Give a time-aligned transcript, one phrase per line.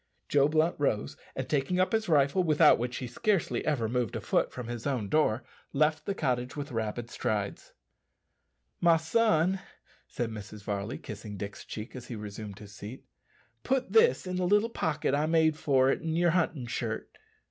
[0.29, 4.19] Joe Blunt rose, and taking up his rifle without which he scarcely ever moved a
[4.19, 5.43] foot from his own door
[5.73, 7.73] left the cottage with rapid strides.
[8.79, 9.59] "My son,"
[10.07, 10.63] said Mrs.
[10.63, 13.05] Varley, kissing Dick's cheek as he resumed his seat,
[13.61, 17.19] "put this in the little pocket I made for it in your hunting shirt."